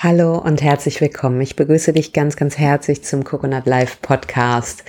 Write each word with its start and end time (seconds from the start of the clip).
Hallo 0.00 0.38
und 0.38 0.62
herzlich 0.62 1.00
willkommen. 1.00 1.40
Ich 1.40 1.56
begrüße 1.56 1.92
dich 1.92 2.12
ganz, 2.12 2.36
ganz 2.36 2.56
herzlich 2.56 3.02
zum 3.02 3.24
Coconut 3.24 3.66
Life 3.66 3.96
Podcast. 4.00 4.84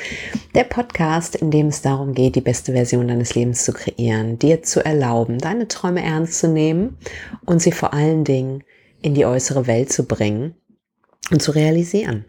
Der 0.53 0.65
Podcast, 0.65 1.35
in 1.35 1.49
dem 1.49 1.69
es 1.69 1.81
darum 1.81 2.13
geht, 2.13 2.35
die 2.35 2.41
beste 2.41 2.73
Version 2.73 3.07
deines 3.07 3.33
Lebens 3.33 3.65
zu 3.65 3.73
kreieren, 3.73 4.37
dir 4.37 4.61
zu 4.61 4.85
erlauben, 4.85 5.39
deine 5.39 5.67
Träume 5.67 6.03
ernst 6.03 6.37
zu 6.37 6.47
nehmen 6.47 6.99
und 7.43 7.59
sie 7.59 7.71
vor 7.71 7.91
allen 7.91 8.23
Dingen 8.23 8.63
in 9.01 9.15
die 9.15 9.25
äußere 9.25 9.65
Welt 9.65 9.91
zu 9.91 10.05
bringen 10.05 10.53
und 11.31 11.41
zu 11.41 11.53
realisieren. 11.55 12.25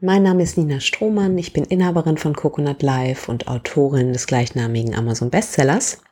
Mein 0.00 0.24
Name 0.24 0.42
ist 0.42 0.58
Nina 0.58 0.80
Strohmann. 0.80 1.38
Ich 1.38 1.52
bin 1.52 1.62
Inhaberin 1.62 2.18
von 2.18 2.34
Coconut 2.34 2.82
Life 2.82 3.30
und 3.30 3.46
Autorin 3.46 4.12
des 4.12 4.26
gleichnamigen 4.26 4.96
Amazon 4.96 5.30
Bestsellers. 5.30 6.02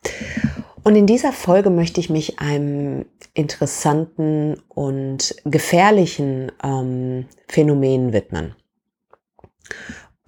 Und 0.85 0.97
in 0.97 1.07
dieser 1.07 1.33
Folge 1.33 1.71
möchte 1.71 2.01
ich 2.01 2.11
mich 2.11 2.41
einem 2.41 3.07
interessanten 3.35 4.61
und 4.69 5.35
gefährlichen 5.45 6.51
ähm, 6.63 7.27
Phänomen 7.49 8.13
widmen, 8.13 8.55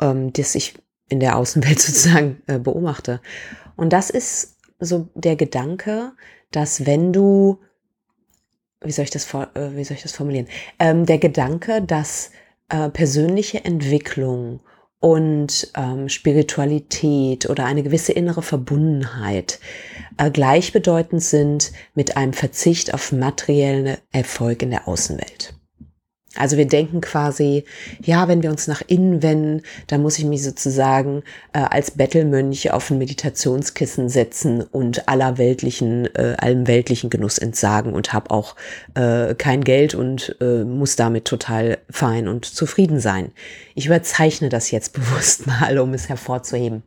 ähm, 0.00 0.32
das 0.32 0.54
ich 0.54 0.74
in 1.08 1.20
der 1.20 1.36
Außenwelt 1.36 1.80
sozusagen 1.80 2.42
äh, 2.46 2.58
beobachte. 2.58 3.20
Und 3.76 3.92
das 3.92 4.10
ist 4.10 4.56
so 4.78 5.08
der 5.14 5.36
Gedanke, 5.36 6.12
dass 6.50 6.86
wenn 6.86 7.12
du, 7.12 7.58
wie 8.80 8.92
soll 8.92 9.04
ich 9.04 9.10
das, 9.10 9.32
äh, 9.34 9.76
wie 9.76 9.84
soll 9.84 9.96
ich 9.96 10.02
das 10.02 10.12
formulieren? 10.12 10.46
Ähm, 10.78 11.04
der 11.04 11.18
Gedanke, 11.18 11.82
dass 11.82 12.30
äh, 12.68 12.88
persönliche 12.90 13.64
Entwicklung 13.64 14.60
und 15.04 15.70
ähm, 15.76 16.08
Spiritualität 16.08 17.50
oder 17.50 17.66
eine 17.66 17.82
gewisse 17.82 18.12
innere 18.12 18.40
Verbundenheit 18.40 19.60
äh, 20.16 20.30
gleichbedeutend 20.30 21.22
sind 21.22 21.72
mit 21.94 22.16
einem 22.16 22.32
Verzicht 22.32 22.94
auf 22.94 23.12
materiellen 23.12 23.98
Erfolg 24.12 24.62
in 24.62 24.70
der 24.70 24.88
Außenwelt. 24.88 25.52
Also 26.36 26.56
wir 26.56 26.66
denken 26.66 27.00
quasi, 27.00 27.64
ja, 28.00 28.26
wenn 28.26 28.42
wir 28.42 28.50
uns 28.50 28.66
nach 28.66 28.82
innen 28.86 29.22
wenden, 29.22 29.62
dann 29.86 30.02
muss 30.02 30.18
ich 30.18 30.24
mich 30.24 30.42
sozusagen 30.42 31.22
äh, 31.52 31.58
als 31.58 31.92
Bettelmönch 31.92 32.72
auf 32.72 32.90
ein 32.90 32.98
Meditationskissen 32.98 34.08
setzen 34.08 34.62
und 34.62 35.08
aller 35.08 35.38
weltlichen, 35.38 36.06
äh, 36.16 36.34
allem 36.38 36.66
weltlichen 36.66 37.08
Genuss 37.08 37.38
entsagen 37.38 37.92
und 37.92 38.12
habe 38.12 38.30
auch 38.32 38.56
äh, 38.94 39.34
kein 39.34 39.62
Geld 39.62 39.94
und 39.94 40.36
äh, 40.40 40.64
muss 40.64 40.96
damit 40.96 41.24
total 41.24 41.78
fein 41.88 42.26
und 42.26 42.44
zufrieden 42.44 42.98
sein. 42.98 43.30
Ich 43.74 43.86
überzeichne 43.86 44.48
das 44.48 44.70
jetzt 44.70 44.92
bewusst 44.94 45.46
mal, 45.46 45.78
um 45.78 45.94
es 45.94 46.08
hervorzuheben. 46.08 46.82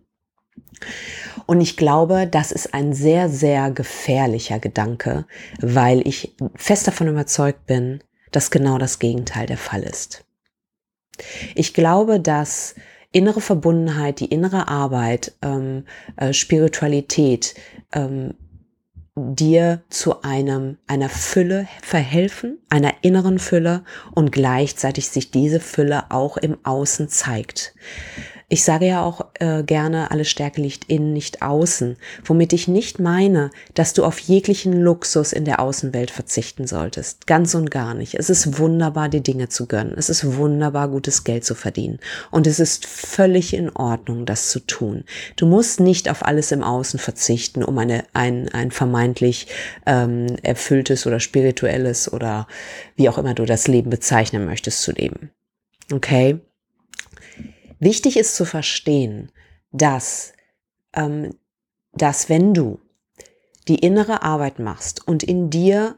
Und 1.45 1.61
ich 1.61 1.77
glaube, 1.77 2.27
das 2.27 2.51
ist 2.51 2.73
ein 2.73 2.93
sehr, 2.93 3.29
sehr 3.29 3.71
gefährlicher 3.71 4.59
Gedanke, 4.59 5.25
weil 5.59 6.05
ich 6.05 6.35
fest 6.55 6.87
davon 6.87 7.07
überzeugt 7.07 7.65
bin, 7.65 8.01
dass 8.31 8.51
genau 8.51 8.77
das 8.77 8.99
Gegenteil 8.99 9.47
der 9.47 9.57
Fall 9.57 9.83
ist. 9.83 10.23
Ich 11.55 11.73
glaube, 11.73 12.19
dass 12.19 12.75
innere 13.11 13.41
Verbundenheit, 13.41 14.19
die 14.19 14.25
innere 14.25 14.67
Arbeit, 14.67 15.33
ähm, 15.41 15.85
äh, 16.17 16.33
Spiritualität 16.33 17.55
ähm, 17.91 18.33
dir 19.15 19.81
zu 19.89 20.21
einem, 20.21 20.77
einer 20.85 21.09
Fülle 21.09 21.67
verhelfen, 21.81 22.59
einer 22.69 22.93
inneren 23.01 23.39
Fülle 23.39 23.83
und 24.13 24.31
gleichzeitig 24.31 25.07
sich 25.07 25.31
diese 25.31 25.59
Fülle 25.59 26.11
auch 26.11 26.37
im 26.37 26.57
Außen 26.63 27.09
zeigt. 27.09 27.73
Ich 28.49 28.63
sage 28.63 28.87
ja 28.87 29.03
auch 29.03 29.25
äh, 29.39 29.61
gerne, 29.63 30.09
alle 30.09 30.23
Stärke 30.23 30.61
liegt 30.61 30.85
innen, 30.85 31.11
nicht 31.11 31.41
außen, 31.41 31.97
womit 32.23 32.53
ich 32.53 32.69
nicht 32.69 32.97
meine, 32.97 33.49
dass 33.73 33.91
du 33.91 34.05
auf 34.05 34.19
jeglichen 34.19 34.71
Luxus 34.71 35.33
in 35.33 35.43
der 35.43 35.59
Außenwelt 35.59 36.11
verzichten 36.11 36.65
solltest. 36.65 37.27
Ganz 37.27 37.55
und 37.55 37.69
gar 37.69 37.93
nicht. 37.93 38.15
Es 38.15 38.29
ist 38.29 38.57
wunderbar, 38.57 39.09
die 39.09 39.21
Dinge 39.21 39.49
zu 39.49 39.65
gönnen. 39.65 39.95
Es 39.97 40.09
ist 40.09 40.37
wunderbar, 40.37 40.87
gutes 40.87 41.25
Geld 41.25 41.43
zu 41.43 41.55
verdienen. 41.55 41.99
Und 42.31 42.47
es 42.47 42.61
ist 42.61 42.85
völlig 42.85 43.53
in 43.53 43.69
Ordnung, 43.69 44.25
das 44.25 44.49
zu 44.49 44.61
tun. 44.61 45.03
Du 45.35 45.45
musst 45.45 45.81
nicht 45.81 46.09
auf 46.09 46.25
alles 46.25 46.53
im 46.53 46.63
Außen 46.63 46.99
verzichten, 46.99 47.65
um 47.65 47.77
eine, 47.77 48.05
ein, 48.13 48.47
ein 48.53 48.71
vermeintlich 48.71 49.47
ähm, 49.85 50.37
erfülltes 50.41 51.05
oder 51.05 51.19
spirituelles 51.19 52.13
oder 52.13 52.47
wie 52.95 53.09
auch 53.09 53.17
immer 53.17 53.33
du 53.33 53.43
das 53.43 53.67
Leben 53.67 53.89
bezeichnen 53.89 54.45
möchtest 54.45 54.83
zu 54.83 54.93
leben. 54.93 55.31
Okay? 55.91 56.39
Wichtig 57.79 58.17
ist 58.17 58.35
zu 58.35 58.45
verstehen, 58.45 59.31
dass, 59.71 60.33
ähm, 60.93 61.35
dass 61.93 62.29
wenn 62.29 62.53
du 62.53 62.79
die 63.67 63.79
innere 63.79 64.23
Arbeit 64.23 64.59
machst 64.59 65.07
und 65.07 65.23
in 65.23 65.49
dir 65.49 65.97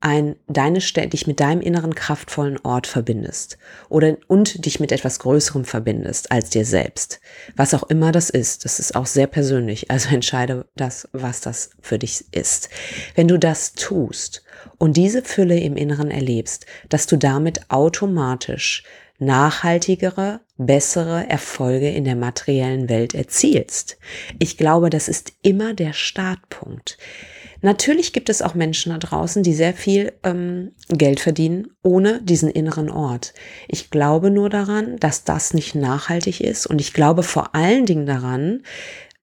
ein, 0.00 0.36
deine, 0.46 0.78
dich 0.78 1.26
mit 1.26 1.40
deinem 1.40 1.60
inneren 1.60 1.94
kraftvollen 1.94 2.58
Ort 2.58 2.86
verbindest 2.86 3.58
oder 3.88 4.16
und 4.28 4.64
dich 4.64 4.78
mit 4.78 4.92
etwas 4.92 5.18
Größerem 5.18 5.64
verbindest 5.64 6.30
als 6.30 6.50
dir 6.50 6.64
selbst. 6.64 7.20
Was 7.56 7.74
auch 7.74 7.82
immer 7.84 8.12
das 8.12 8.30
ist, 8.30 8.64
das 8.64 8.78
ist 8.78 8.94
auch 8.94 9.06
sehr 9.06 9.26
persönlich. 9.26 9.90
Also 9.90 10.08
entscheide 10.14 10.66
das, 10.76 11.08
was 11.12 11.40
das 11.40 11.70
für 11.80 11.98
dich 11.98 12.26
ist. 12.30 12.68
Wenn 13.16 13.26
du 13.26 13.38
das 13.38 13.72
tust 13.72 14.44
und 14.78 14.96
diese 14.96 15.22
Fülle 15.22 15.58
im 15.58 15.76
Inneren 15.76 16.12
erlebst, 16.12 16.66
dass 16.88 17.06
du 17.06 17.16
damit 17.16 17.68
automatisch 17.70 18.84
nachhaltigere, 19.18 20.40
bessere 20.56 21.28
Erfolge 21.28 21.90
in 21.90 22.04
der 22.04 22.16
materiellen 22.16 22.88
Welt 22.88 23.14
erzielst. 23.14 23.98
Ich 24.38 24.56
glaube, 24.56 24.90
das 24.90 25.08
ist 25.08 25.32
immer 25.42 25.74
der 25.74 25.92
Startpunkt. 25.92 26.98
Natürlich 27.60 28.12
gibt 28.12 28.28
es 28.28 28.40
auch 28.40 28.54
Menschen 28.54 28.92
da 28.92 28.98
draußen, 28.98 29.42
die 29.42 29.54
sehr 29.54 29.74
viel 29.74 30.12
ähm, 30.22 30.72
Geld 30.88 31.18
verdienen, 31.18 31.68
ohne 31.82 32.22
diesen 32.22 32.50
inneren 32.50 32.88
Ort. 32.88 33.34
Ich 33.66 33.90
glaube 33.90 34.30
nur 34.30 34.48
daran, 34.48 34.96
dass 34.98 35.24
das 35.24 35.54
nicht 35.54 35.74
nachhaltig 35.74 36.40
ist 36.40 36.66
und 36.66 36.80
ich 36.80 36.92
glaube 36.92 37.24
vor 37.24 37.56
allen 37.56 37.84
Dingen 37.84 38.06
daran, 38.06 38.62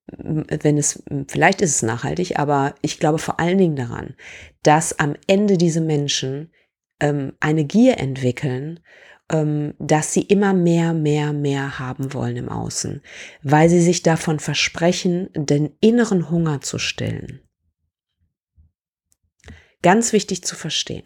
wenn 0.07 0.77
es, 0.77 1.03
vielleicht 1.27 1.61
ist 1.61 1.75
es 1.75 1.81
nachhaltig, 1.81 2.37
aber 2.37 2.75
ich 2.81 2.99
glaube 2.99 3.17
vor 3.17 3.39
allen 3.39 3.57
Dingen 3.57 3.75
daran, 3.75 4.15
dass 4.63 4.99
am 4.99 5.15
Ende 5.27 5.57
diese 5.57 5.81
Menschen 5.81 6.51
ähm, 6.99 7.33
eine 7.39 7.65
Gier 7.65 7.97
entwickeln 7.97 8.81
dass 9.27 10.13
sie 10.13 10.21
immer 10.21 10.53
mehr, 10.53 10.93
mehr, 10.93 11.33
mehr 11.33 11.79
haben 11.79 12.13
wollen 12.13 12.37
im 12.37 12.49
Außen, 12.49 13.01
weil 13.41 13.69
sie 13.69 13.81
sich 13.81 14.03
davon 14.03 14.39
versprechen, 14.39 15.29
den 15.33 15.75
inneren 15.81 16.29
Hunger 16.29 16.61
zu 16.61 16.77
stillen. 16.77 17.41
Ganz 19.81 20.13
wichtig 20.13 20.43
zu 20.43 20.55
verstehen. 20.55 21.03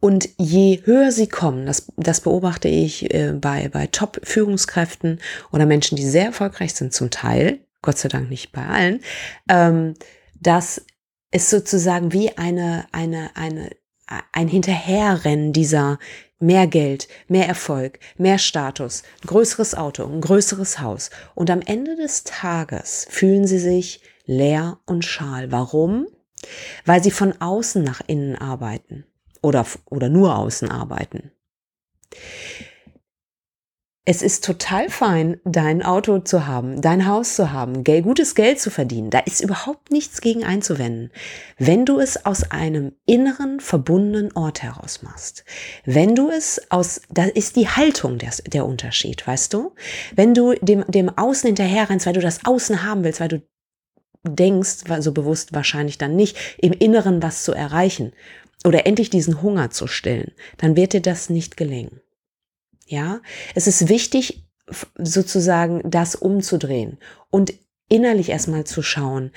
Und 0.00 0.28
je 0.36 0.82
höher 0.84 1.10
sie 1.10 1.26
kommen, 1.26 1.66
das, 1.66 1.90
das 1.96 2.20
beobachte 2.20 2.68
ich 2.68 3.12
äh, 3.14 3.32
bei, 3.32 3.68
bei 3.68 3.86
Top-Führungskräften 3.86 5.20
oder 5.50 5.66
Menschen, 5.66 5.96
die 5.96 6.06
sehr 6.06 6.26
erfolgreich 6.26 6.74
sind 6.74 6.92
zum 6.92 7.10
Teil, 7.10 7.60
Gott 7.82 7.98
sei 7.98 8.08
Dank 8.08 8.28
nicht 8.28 8.52
bei 8.52 8.66
allen, 8.66 9.00
ähm, 9.48 9.94
dass 10.40 10.84
es 11.30 11.50
sozusagen 11.50 12.12
wie 12.12 12.36
eine, 12.36 12.86
eine, 12.92 13.34
eine, 13.36 13.70
ein 14.32 14.48
Hinterherrennen 14.48 15.52
dieser, 15.52 15.98
mehr 16.38 16.66
Geld, 16.66 17.08
mehr 17.28 17.46
Erfolg, 17.46 17.98
mehr 18.16 18.38
Status, 18.38 19.02
ein 19.22 19.26
größeres 19.26 19.74
Auto, 19.74 20.04
ein 20.04 20.20
größeres 20.20 20.80
Haus. 20.80 21.10
Und 21.34 21.50
am 21.50 21.60
Ende 21.60 21.96
des 21.96 22.24
Tages 22.24 23.06
fühlen 23.10 23.46
sie 23.46 23.58
sich 23.58 24.00
leer 24.24 24.78
und 24.86 25.04
schal. 25.04 25.50
Warum? 25.50 26.06
Weil 26.84 27.02
sie 27.02 27.10
von 27.10 27.40
außen 27.40 27.82
nach 27.82 28.00
innen 28.06 28.36
arbeiten 28.36 29.04
oder, 29.42 29.66
oder 29.86 30.08
nur 30.08 30.36
außen 30.36 30.70
arbeiten. 30.70 31.32
Es 34.10 34.22
ist 34.22 34.42
total 34.42 34.88
fein, 34.88 35.38
dein 35.44 35.82
Auto 35.82 36.20
zu 36.20 36.46
haben, 36.46 36.80
dein 36.80 37.06
Haus 37.06 37.34
zu 37.34 37.52
haben, 37.52 37.84
gutes 37.84 38.34
Geld 38.34 38.58
zu 38.58 38.70
verdienen. 38.70 39.10
Da 39.10 39.18
ist 39.18 39.42
überhaupt 39.42 39.90
nichts 39.90 40.22
gegen 40.22 40.44
einzuwenden. 40.44 41.10
Wenn 41.58 41.84
du 41.84 42.00
es 42.00 42.24
aus 42.24 42.50
einem 42.50 42.92
inneren, 43.04 43.60
verbundenen 43.60 44.34
Ort 44.34 44.62
heraus 44.62 45.02
machst. 45.02 45.44
Wenn 45.84 46.14
du 46.14 46.30
es 46.30 46.58
aus, 46.70 47.02
da 47.10 47.24
ist 47.24 47.56
die 47.56 47.68
Haltung 47.68 48.16
der, 48.16 48.30
der 48.46 48.64
Unterschied, 48.64 49.26
weißt 49.26 49.52
du? 49.52 49.74
Wenn 50.16 50.32
du 50.32 50.54
dem, 50.54 50.86
dem 50.88 51.10
Außen 51.10 51.46
hinterher 51.46 51.90
rennst, 51.90 52.06
weil 52.06 52.14
du 52.14 52.20
das 52.20 52.46
Außen 52.46 52.84
haben 52.84 53.04
willst, 53.04 53.20
weil 53.20 53.28
du 53.28 53.42
denkst, 54.26 54.84
so 55.00 55.12
bewusst 55.12 55.52
wahrscheinlich 55.52 55.98
dann 55.98 56.16
nicht, 56.16 56.34
im 56.56 56.72
Inneren 56.72 57.22
was 57.22 57.44
zu 57.44 57.52
erreichen 57.52 58.14
oder 58.64 58.86
endlich 58.86 59.10
diesen 59.10 59.42
Hunger 59.42 59.68
zu 59.68 59.86
stillen, 59.86 60.32
dann 60.56 60.76
wird 60.76 60.94
dir 60.94 61.02
das 61.02 61.28
nicht 61.28 61.58
gelingen. 61.58 62.00
Ja, 62.88 63.20
es 63.54 63.66
ist 63.66 63.90
wichtig, 63.90 64.46
sozusagen 64.96 65.82
das 65.84 66.14
umzudrehen 66.14 66.96
und 67.30 67.52
innerlich 67.90 68.30
erstmal 68.30 68.64
zu 68.64 68.80
schauen, 68.80 69.30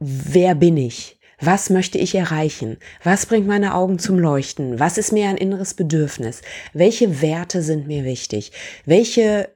wer 0.00 0.56
bin 0.56 0.76
ich? 0.76 1.20
Was 1.40 1.70
möchte 1.70 1.98
ich 1.98 2.16
erreichen? 2.16 2.78
Was 3.04 3.26
bringt 3.26 3.46
meine 3.46 3.74
Augen 3.74 4.00
zum 4.00 4.18
Leuchten? 4.18 4.80
Was 4.80 4.98
ist 4.98 5.12
mir 5.12 5.28
ein 5.28 5.36
inneres 5.36 5.74
Bedürfnis? 5.74 6.42
Welche 6.72 7.22
Werte 7.22 7.62
sind 7.62 7.86
mir 7.86 8.02
wichtig? 8.02 8.50
Welche 8.86 9.48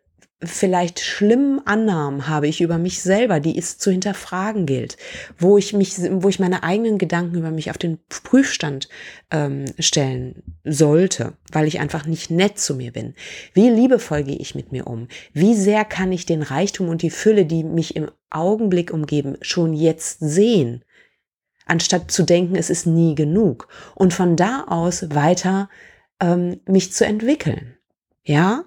vielleicht 0.45 1.01
schlimmen 1.01 1.65
Annahmen 1.67 2.29
habe 2.29 2.49
ich 2.49 2.61
über 2.61 2.79
mich 2.79 3.03
selber, 3.03 3.41
die 3.41 3.57
es 3.57 3.79
zu 3.79 3.91
hinterfragen 3.91 4.67
gilt, 4.67 4.97
wo 5.39 5.57
ich 5.57 5.73
mich, 5.73 5.97
wo 6.11 6.29
ich 6.29 6.39
meine 6.39 6.63
eigenen 6.63 6.99
Gedanken 6.99 7.37
über 7.37 7.51
mich 7.51 7.71
auf 7.71 7.79
den 7.79 7.99
Prüfstand 8.09 8.89
ähm, 9.31 9.65
stellen 9.79 10.43
sollte, 10.65 11.35
weil 11.53 11.67
ich 11.67 11.81
einfach 11.81 12.07
nicht 12.07 12.31
nett 12.31 12.59
zu 12.59 12.75
mir 12.75 12.93
bin. 12.93 13.15
Wie 13.55 13.69
liebevoll 13.69 14.25
gehe 14.25 14.39
ich 14.39 14.55
mit 14.55 14.73
mir 14.73 14.87
um? 14.87 15.09
Wie 15.33 15.55
sehr 15.55 15.85
kann 15.85 16.13
ich 16.13 16.27
den 16.27 16.43
Reichtum 16.43 16.89
und 16.89 17.03
die 17.03 17.11
Fülle, 17.11 17.45
die 17.45 17.65
mich 17.65 17.97
im 17.97 18.11
Augenblick 18.31 18.93
umgeben, 18.93 19.37
schon 19.43 19.73
jetzt 19.73 20.19
sehen? 20.21 20.85
Anstatt 21.67 22.11
zu 22.11 22.25
denken, 22.25 22.57
es 22.57 22.71
ist 22.71 22.87
nie 22.87 23.15
genug. 23.15 23.69
Und 23.95 24.13
von 24.13 24.37
da 24.37 24.65
aus 24.67 25.15
weiter 25.15 25.69
ähm, 26.21 26.61
mich 26.67 26.93
zu 26.93 27.07
entwickeln. 27.07 27.77
Ja? 28.25 28.65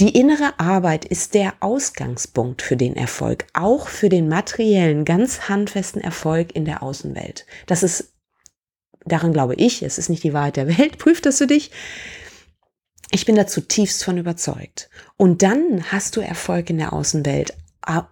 Die 0.00 0.16
innere 0.16 0.60
Arbeit 0.60 1.04
ist 1.04 1.34
der 1.34 1.54
Ausgangspunkt 1.58 2.62
für 2.62 2.76
den 2.76 2.94
Erfolg, 2.94 3.46
auch 3.52 3.88
für 3.88 4.08
den 4.08 4.28
materiellen, 4.28 5.04
ganz 5.04 5.48
handfesten 5.48 6.00
Erfolg 6.00 6.54
in 6.54 6.64
der 6.64 6.84
Außenwelt. 6.84 7.46
Das 7.66 7.82
ist, 7.82 8.12
daran 9.04 9.32
glaube 9.32 9.56
ich, 9.56 9.82
es 9.82 9.98
ist 9.98 10.08
nicht 10.08 10.22
die 10.22 10.32
Wahrheit 10.32 10.54
der 10.54 10.68
Welt, 10.78 10.98
prüf 11.00 11.20
das 11.20 11.38
für 11.38 11.48
dich. 11.48 11.72
Ich 13.10 13.26
bin 13.26 13.34
da 13.34 13.48
zutiefst 13.48 14.04
von 14.04 14.18
überzeugt. 14.18 14.88
Und 15.16 15.42
dann 15.42 15.90
hast 15.90 16.14
du 16.14 16.20
Erfolg 16.20 16.70
in 16.70 16.78
der 16.78 16.92
Außenwelt 16.92 17.54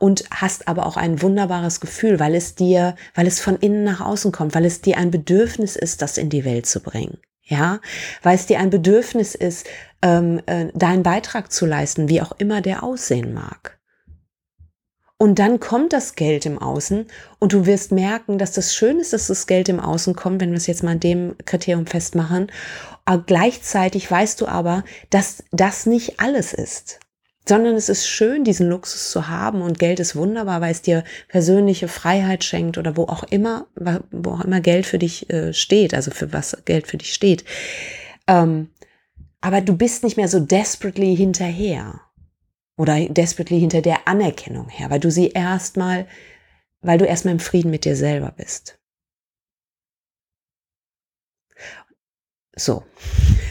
und 0.01 0.25
hast 0.33 0.67
aber 0.67 0.87
auch 0.87 0.97
ein 0.97 1.23
wunderbares 1.23 1.79
Gefühl, 1.79 2.19
weil 2.19 2.35
es 2.35 2.57
dir, 2.57 2.97
weil 3.15 3.29
es 3.29 3.39
von 3.39 3.55
innen 3.55 3.85
nach 3.85 4.01
außen 4.01 4.33
kommt, 4.33 4.57
weil 4.57 4.65
es 4.65 4.81
dir 4.81 4.99
ein 4.99 5.13
Bedürfnis 5.13 5.77
ist, 5.77 6.03
das 6.03 6.19
in 6.19 6.31
die 6.31 6.45
Welt 6.45 6.67
zu 6.67 6.81
bringen 6.81 7.19
ja, 7.47 7.81
weil 8.23 8.35
es 8.35 8.47
dir 8.47 8.59
ein 8.59 8.71
Bedürfnis 8.71 9.35
ist, 9.35 9.67
ähm, 10.03 10.41
äh, 10.47 10.67
deinen 10.75 11.03
Beitrag 11.03 11.53
zu 11.53 11.65
leisten, 11.65 12.09
wie 12.09 12.21
auch 12.21 12.33
immer 12.39 12.61
der 12.61 12.83
aussehen 12.83 13.33
mag. 13.33 13.79
Und 15.19 15.39
dann 15.39 15.61
kommt 15.61 15.95
das 15.95 16.15
Geld 16.15 16.45
im 16.45 16.59
Außen 16.59 17.07
und 17.39 17.53
du 17.55 17.65
wirst 17.65 17.91
merken, 17.91 18.37
dass 18.37 18.53
das 18.53 18.75
schön 18.75 18.99
ist, 18.99 19.15
dass 19.15 19.29
das 19.29 19.47
Geld 19.47 19.69
im 19.71 19.81
Außen 19.81 20.15
kommt, 20.15 20.43
wenn 20.43 20.51
wir 20.51 20.59
es 20.59 20.67
jetzt 20.67 20.83
mal 20.83 20.93
an 20.93 21.01
dem 21.01 21.37
Kriterium 21.47 21.87
festmachen. 21.87 22.53
Aber 23.07 23.23
gleichzeitig 23.25 24.11
weißt 24.11 24.41
du 24.43 24.47
aber, 24.47 24.85
dass 25.09 25.43
das 25.53 25.87
nicht 25.87 26.21
alles 26.21 26.53
ist 26.53 27.01
sondern 27.49 27.77
es 27.77 27.89
ist 27.89 28.09
schön, 28.09 28.45
diesen 28.45 28.69
Luxus 28.69 29.11
zu 29.11 29.29
haben 29.29 29.63
und 29.63 29.79
Geld 29.79 30.01
ist 30.01 30.17
wunderbar, 30.17 30.61
weil 30.61 30.73
es 30.73 30.83
dir 30.83 31.05
persönliche 31.29 31.89
Freiheit 31.89 32.43
schenkt 32.43 32.77
oder 32.77 32.97
wo 32.97 33.05
auch 33.05 33.23
immer, 33.25 33.67
wo 34.11 34.31
auch 34.33 34.45
immer 34.45 34.61
Geld 34.61 34.87
für 34.87 34.99
dich 34.99 35.31
äh, 35.31 35.53
steht, 35.53 35.95
also 35.95 36.11
für 36.11 36.33
was 36.33 36.57
Geld 36.65 36.89
für 36.89 36.97
dich 36.97 37.15
steht. 37.15 37.45
Ähm, 38.27 38.71
aber 39.41 39.61
du 39.61 39.77
bist 39.77 40.03
nicht 40.03 40.17
mehr 40.17 40.29
so 40.29 40.41
desperately 40.41 41.17
hinterher 41.17 42.01
oder 42.77 42.99
desperately 43.09 43.61
hinter 43.61 43.81
der 43.81 44.09
Anerkennung 44.09 44.69
her, 44.69 44.91
weil 44.91 45.01
du 45.01 45.11
sie 45.11 45.29
erstmal, 45.29 46.09
weil 46.81 46.99
du 46.99 47.05
erstmal 47.05 47.35
im 47.35 47.41
Frieden 47.41 47.71
mit 47.71 47.85
dir 47.85 47.95
selber 47.95 48.33
bist. 48.37 48.79
So. 52.57 52.85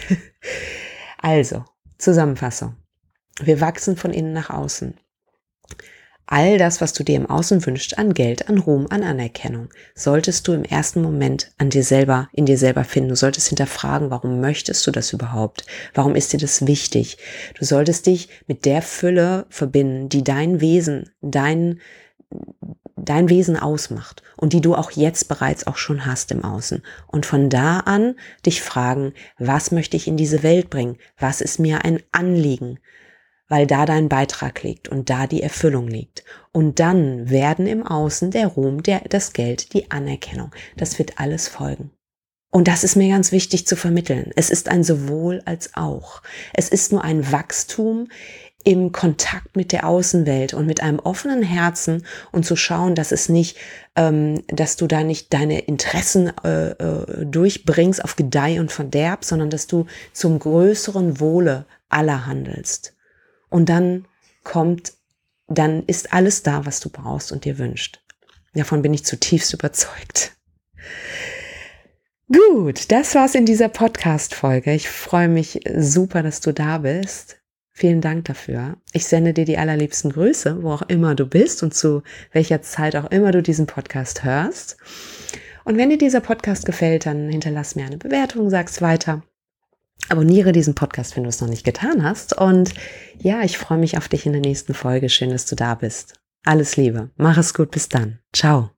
also, 1.19 1.63
Zusammenfassung. 1.97 2.75
Wir 3.41 3.59
wachsen 3.59 3.97
von 3.97 4.13
innen 4.13 4.33
nach 4.33 4.49
außen. 4.49 4.95
All 6.27 6.57
das, 6.57 6.81
was 6.81 6.93
du 6.93 7.03
dir 7.03 7.17
im 7.17 7.29
Außen 7.29 7.63
wünschst, 7.65 7.99
an 7.99 8.15
Geld, 8.15 8.49
an 8.49 8.57
Ruhm, 8.57 8.87
an 8.89 9.03
Anerkennung, 9.03 9.69
solltest 9.93 10.47
du 10.47 10.53
im 10.53 10.63
ersten 10.63 11.01
Moment 11.01 11.51
an 11.59 11.69
dir 11.69 11.83
selber, 11.83 12.29
in 12.31 12.47
dir 12.47 12.57
selber 12.57 12.83
finden. 12.83 13.09
Du 13.09 13.15
solltest 13.15 13.49
hinterfragen, 13.49 14.09
warum 14.09 14.41
möchtest 14.41 14.87
du 14.87 14.91
das 14.91 15.13
überhaupt? 15.13 15.65
Warum 15.93 16.15
ist 16.15 16.33
dir 16.33 16.39
das 16.39 16.65
wichtig? 16.65 17.19
Du 17.59 17.63
solltest 17.63 18.07
dich 18.07 18.29
mit 18.47 18.65
der 18.65 18.81
Fülle 18.81 19.45
verbinden, 19.49 20.09
die 20.09 20.23
dein 20.23 20.61
Wesen, 20.61 21.11
dein, 21.21 21.79
dein 22.95 23.29
Wesen 23.29 23.55
ausmacht 23.55 24.23
und 24.35 24.53
die 24.53 24.61
du 24.61 24.73
auch 24.73 24.89
jetzt 24.91 25.27
bereits 25.27 25.67
auch 25.67 25.77
schon 25.77 26.07
hast 26.07 26.31
im 26.31 26.43
Außen. 26.43 26.81
Und 27.05 27.27
von 27.27 27.51
da 27.51 27.81
an 27.81 28.15
dich 28.47 28.63
fragen, 28.63 29.13
was 29.37 29.69
möchte 29.69 29.95
ich 29.95 30.07
in 30.07 30.17
diese 30.17 30.41
Welt 30.41 30.71
bringen? 30.71 30.97
Was 31.19 31.39
ist 31.39 31.59
mir 31.59 31.85
ein 31.85 32.01
Anliegen? 32.11 32.79
Weil 33.47 33.67
da 33.67 33.85
dein 33.85 34.09
Beitrag 34.09 34.63
liegt 34.63 34.87
und 34.87 35.09
da 35.09 35.27
die 35.27 35.43
Erfüllung 35.43 35.87
liegt. 35.87 36.23
Und 36.51 36.79
dann 36.79 37.29
werden 37.29 37.67
im 37.67 37.85
Außen 37.85 38.31
der 38.31 38.47
Ruhm, 38.47 38.83
der, 38.83 39.01
das 39.09 39.33
Geld, 39.33 39.73
die 39.73 39.91
Anerkennung. 39.91 40.51
Das 40.77 40.97
wird 40.99 41.19
alles 41.19 41.47
folgen. 41.47 41.91
Und 42.51 42.69
das 42.69 42.85
ist 42.85 42.95
mir 42.95 43.09
ganz 43.09 43.33
wichtig 43.33 43.67
zu 43.67 43.75
vermitteln. 43.75 44.31
Es 44.37 44.49
ist 44.49 44.69
ein 44.69 44.83
sowohl 44.83 45.41
als 45.43 45.71
auch. 45.75 46.21
Es 46.53 46.69
ist 46.69 46.93
nur 46.93 47.03
ein 47.03 47.31
Wachstum 47.31 48.07
im 48.63 48.91
Kontakt 48.91 49.55
mit 49.55 49.71
der 49.71 49.85
Außenwelt 49.85 50.53
und 50.53 50.65
mit 50.65 50.81
einem 50.81 50.99
offenen 50.99 51.43
Herzen 51.43 52.03
und 52.31 52.45
zu 52.45 52.55
schauen, 52.55 52.95
dass 52.95 53.11
es 53.11 53.29
nicht, 53.29 53.57
ähm, 53.95 54.41
dass 54.47 54.75
du 54.75 54.87
da 54.87 55.03
nicht 55.03 55.33
deine 55.33 55.59
Interessen 55.59 56.31
äh, 56.43 56.71
äh, 56.71 57.25
durchbringst 57.25 58.03
auf 58.03 58.15
Gedeih 58.15 58.59
und 58.59 58.71
Verderb, 58.71 59.23
sondern 59.23 59.51
dass 59.51 59.67
du 59.67 59.85
zum 60.13 60.39
größeren 60.39 61.19
Wohle 61.19 61.65
aller 61.89 62.25
handelst. 62.25 62.94
Und 63.49 63.69
dann 63.69 64.07
kommt, 64.43 64.93
dann 65.47 65.83
ist 65.83 66.13
alles 66.13 66.43
da, 66.43 66.65
was 66.65 66.79
du 66.79 66.89
brauchst 66.89 67.31
und 67.31 67.45
dir 67.45 67.57
wünscht. 67.57 68.03
Davon 68.53 68.81
bin 68.81 68.93
ich 68.93 69.05
zutiefst 69.05 69.53
überzeugt. 69.53 70.35
Gut, 72.31 72.91
das 72.91 73.13
war's 73.13 73.35
in 73.35 73.45
dieser 73.45 73.69
Podcast-Folge. 73.69 74.73
Ich 74.73 74.89
freue 74.89 75.27
mich 75.27 75.59
super, 75.75 76.23
dass 76.23 76.41
du 76.41 76.53
da 76.53 76.79
bist. 76.79 77.37
Vielen 77.71 77.99
Dank 78.01 78.25
dafür. 78.25 78.77
Ich 78.93 79.05
sende 79.05 79.33
dir 79.33 79.43
die 79.43 79.57
allerliebsten 79.57 80.11
Grüße, 80.11 80.63
wo 80.63 80.71
auch 80.71 80.81
immer 80.83 81.13
du 81.13 81.27
bist 81.27 81.61
und 81.61 81.73
zu 81.73 82.03
welcher 82.31 82.61
Zeit 82.61 82.95
auch 82.95 83.11
immer 83.11 83.31
du 83.31 83.43
diesen 83.43 83.67
Podcast 83.67 84.23
hörst. 84.23 84.77
Und 85.65 85.77
wenn 85.77 85.89
dir 85.89 85.97
dieser 85.97 86.21
Podcast 86.21 86.65
gefällt, 86.65 87.05
dann 87.05 87.29
hinterlass 87.29 87.75
mir 87.75 87.85
eine 87.85 87.97
Bewertung, 87.97 88.49
sag's 88.49 88.81
weiter. 88.81 89.23
Abonniere 90.09 90.51
diesen 90.51 90.75
Podcast, 90.75 91.15
wenn 91.15 91.23
du 91.23 91.29
es 91.29 91.41
noch 91.41 91.47
nicht 91.47 91.65
getan 91.65 92.03
hast. 92.03 92.37
Und 92.37 92.73
ja, 93.19 93.41
ich 93.41 93.57
freue 93.57 93.77
mich 93.77 93.97
auf 93.97 94.07
dich 94.07 94.25
in 94.25 94.33
der 94.33 94.41
nächsten 94.41 94.73
Folge. 94.73 95.09
Schön, 95.09 95.31
dass 95.31 95.45
du 95.45 95.55
da 95.55 95.75
bist. 95.75 96.13
Alles 96.45 96.77
Liebe. 96.77 97.09
Mach 97.17 97.37
es 97.37 97.53
gut. 97.53 97.71
Bis 97.71 97.89
dann. 97.89 98.19
Ciao. 98.31 98.74